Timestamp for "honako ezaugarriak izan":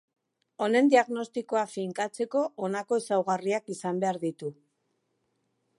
2.67-4.03